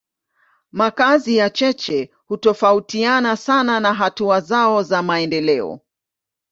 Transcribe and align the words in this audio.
Makazi 0.71 1.37
ya 1.37 1.49
cheche 1.49 2.11
hutofautiana 2.25 3.37
sana 3.37 3.79
na 3.79 3.93
hatua 3.93 4.41
zao 4.41 4.83
za 4.83 5.03
maendeleo. 5.03 5.79